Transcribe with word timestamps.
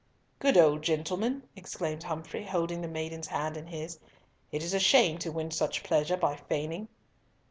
"Good 0.39 0.57
old 0.57 0.81
gentleman!" 0.81 1.43
exclaimed 1.55 2.01
Humfrey, 2.01 2.43
holding 2.43 2.81
the 2.81 2.87
maiden's 2.87 3.27
hand 3.27 3.55
in 3.55 3.67
his. 3.67 3.99
"It 4.51 4.63
is 4.63 4.73
a 4.73 4.79
shame 4.79 5.19
to 5.19 5.31
win 5.31 5.51
such 5.51 5.83
pleasure 5.83 6.17
by 6.17 6.37
feigning." 6.37 6.87